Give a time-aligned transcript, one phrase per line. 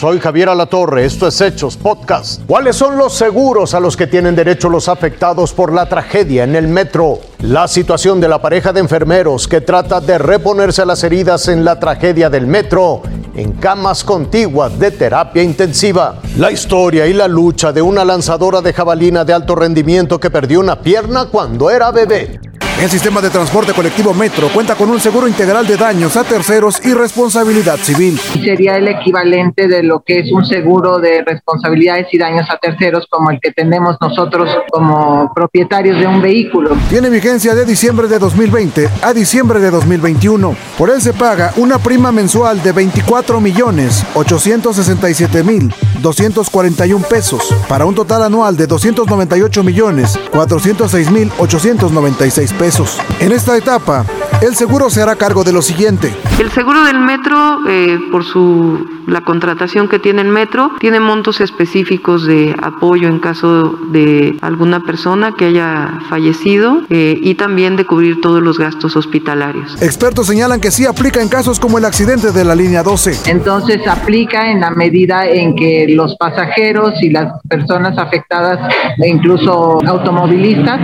[0.00, 2.40] Soy Javier Alatorre, esto es Hechos Podcast.
[2.46, 6.56] ¿Cuáles son los seguros a los que tienen derecho los afectados por la tragedia en
[6.56, 7.18] el metro?
[7.40, 11.66] La situación de la pareja de enfermeros que trata de reponerse a las heridas en
[11.66, 13.02] la tragedia del metro
[13.36, 16.18] en camas contiguas de terapia intensiva.
[16.38, 20.60] La historia y la lucha de una lanzadora de jabalina de alto rendimiento que perdió
[20.60, 22.40] una pierna cuando era bebé.
[22.80, 26.80] El sistema de transporte colectivo Metro cuenta con un seguro integral de daños a terceros
[26.82, 28.18] y responsabilidad civil.
[28.18, 33.06] Sería el equivalente de lo que es un seguro de responsabilidades y daños a terceros
[33.10, 36.74] como el que tenemos nosotros como propietarios de un vehículo.
[36.88, 40.56] Tiene vigencia de diciembre de 2020 a diciembre de 2021.
[40.78, 47.84] Por él se paga una prima mensual de 24 millones 867 mil 241 pesos para
[47.84, 52.98] un total anual de 298 millones 406 mil 896 pesos.
[53.20, 54.04] En esta etapa,
[54.42, 56.12] el seguro se hará cargo de lo siguiente.
[56.38, 61.40] El seguro del metro, eh, por su la contratación que tiene el metro, tiene montos
[61.40, 67.84] específicos de apoyo en caso de alguna persona que haya fallecido eh, y también de
[67.84, 69.82] cubrir todos los gastos hospitalarios.
[69.82, 73.30] Expertos señalan que sí aplica en casos como el accidente de la línea 12.
[73.30, 78.60] Entonces aplica en la medida en que los pasajeros y las personas afectadas,
[78.98, 80.80] e incluso automovilistas,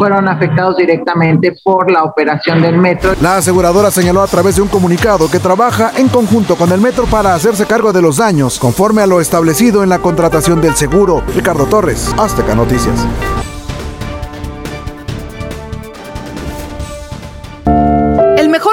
[0.00, 3.12] fueron afectados directamente por la operación del metro.
[3.20, 7.04] La aseguradora señaló a través de un comunicado que trabaja en conjunto con el metro
[7.04, 11.22] para hacerse cargo de los daños, conforme a lo establecido en la contratación del seguro.
[11.34, 13.06] Ricardo Torres, Azteca Noticias.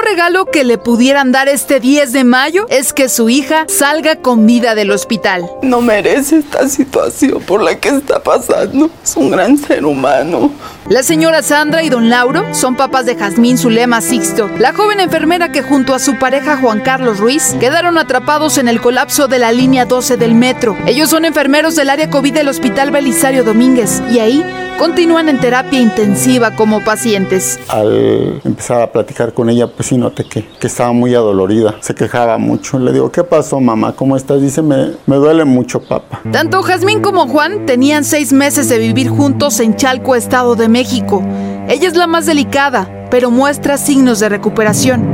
[0.08, 4.46] Regalo que le pudieran dar este 10 de mayo es que su hija salga con
[4.46, 5.50] vida del hospital.
[5.62, 8.90] No merece esta situación por la que está pasando.
[9.04, 10.50] Es un gran ser humano.
[10.88, 15.52] La señora Sandra y don Lauro son papás de Jazmín Zulema Sixto, la joven enfermera
[15.52, 19.52] que junto a su pareja Juan Carlos Ruiz quedaron atrapados en el colapso de la
[19.52, 20.74] línea 12 del metro.
[20.86, 24.42] Ellos son enfermeros del área COVID del Hospital Belisario Domínguez y ahí
[24.78, 27.60] continúan en terapia intensiva como pacientes.
[27.68, 32.38] Al empezar a platicar con ella, pues noté que, que estaba muy adolorida, se quejaba
[32.38, 32.78] mucho.
[32.78, 33.94] Le digo, ¿qué pasó mamá?
[33.94, 34.40] ¿Cómo estás?
[34.40, 36.20] Dice, me, me duele mucho, papá.
[36.32, 41.22] Tanto Jazmín como Juan tenían seis meses de vivir juntos en Chalco, Estado de México.
[41.68, 45.04] Ella es la más delicada, pero muestra signos de recuperación.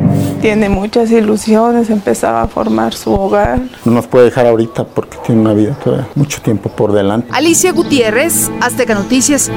[0.41, 3.61] Tiene muchas ilusiones, empezaba a formar su hogar.
[3.85, 7.29] No nos puede dejar ahorita porque tiene una vida todavía mucho tiempo por delante.
[7.33, 9.51] Alicia Gutiérrez, Azteca Noticias.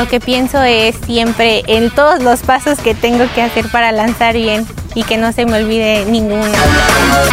[0.00, 4.32] Lo que pienso es siempre en todos los pasos que tengo que hacer para lanzar
[4.32, 6.44] bien y que no se me olvide ninguno.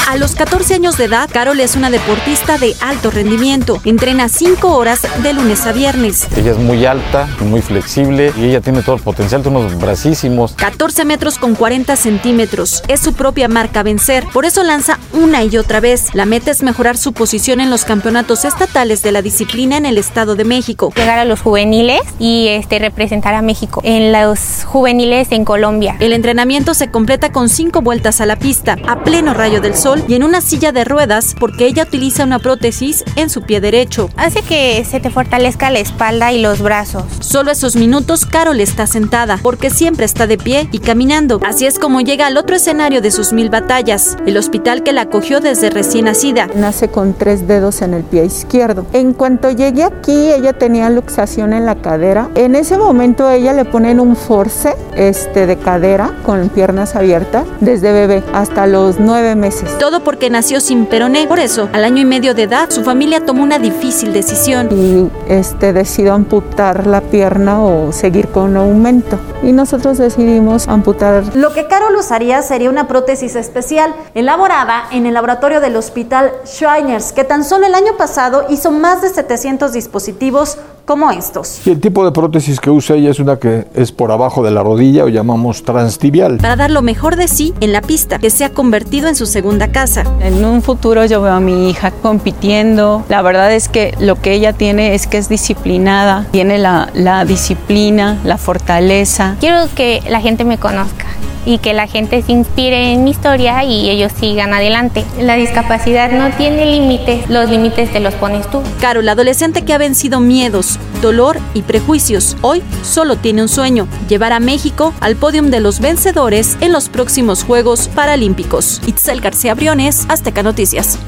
[0.08, 3.80] A los 14 años de edad, Carol es una deportista de alto rendimiento.
[3.86, 6.28] Entrena 5 horas de lunes a viernes.
[6.36, 10.54] Ella es muy alta, muy flexible y ella tiene todo el potencial, tiene unos bracísimos.
[10.54, 12.84] 14 metros con 40 centímetros.
[12.88, 14.26] Es su propia marca vencer.
[14.34, 16.14] Por eso lanza una y otra vez.
[16.14, 19.98] La meta es mejorar su posición en los campeonatos estatales de la disciplina en el
[19.98, 20.92] Estado de México.
[20.96, 25.96] Llegar a los juveniles y este, representar a México en los juveniles en Colombia.
[26.00, 30.04] El entrenamiento se completa con cinco vueltas a la pista, a pleno rayo del sol
[30.08, 34.10] y en una silla de ruedas porque ella utiliza una prótesis en su pie derecho.
[34.18, 37.04] Hace que se te fortalezca la espalda y los brazos.
[37.20, 41.40] Solo esos minutos Carol está sentada porque siempre está de pie y caminando.
[41.46, 45.02] Así es como llega al otro escenario de sus mil batallas, el hospital que la
[45.02, 46.48] acogió desde recién nacida.
[46.56, 48.86] Nace con tres dedos en el pie izquierdo.
[48.94, 52.30] En cuanto llegué aquí, ella tenía luxación en la cadera.
[52.36, 57.92] En ese momento ella le ponen un force este, de cadera con piernas abiertas desde
[57.92, 59.78] bebé hasta los nueve meses.
[59.78, 61.28] Todo porque nació sin peroné.
[61.28, 64.70] Por eso, al año y medio de edad, su familia tomó una difícil decisión.
[64.72, 69.20] Y este, decidió amputar la pierna o seguir con un aumento.
[69.44, 71.36] Y nosotros decidimos amputar.
[71.36, 77.12] Lo que Carol usaría sería una prótesis especial elaborada en el laboratorio del hospital Shriners,
[77.12, 80.58] que tan solo el año pasado hizo más de 700 dispositivos
[80.88, 81.68] como estos.
[81.68, 84.52] Y el tipo de prótesis que usa ella es una que es por abajo de
[84.52, 86.38] la rodilla o llamamos transtibial.
[86.38, 89.26] Para dar lo mejor de sí en la pista, que se ha convertido en su
[89.26, 90.06] segunda casa.
[90.22, 93.04] En un futuro yo veo a mi hija compitiendo.
[93.10, 97.26] La verdad es que lo que ella tiene es que es disciplinada, tiene la, la
[97.26, 99.36] disciplina, la fortaleza.
[99.42, 101.06] Quiero que la gente me conozca
[101.48, 105.06] y que la gente se inspire en mi historia y ellos sigan adelante.
[105.18, 108.62] La discapacidad no tiene límites, los límites te los pones tú.
[108.82, 114.34] Carol, adolescente que ha vencido miedos, dolor y prejuicios, hoy solo tiene un sueño, llevar
[114.34, 118.82] a México al podium de los vencedores en los próximos Juegos Paralímpicos.
[118.86, 121.00] Itzel García Briones, Azteca Noticias.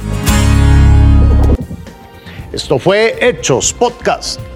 [2.53, 4.48] Esto fue Hechos Podcast.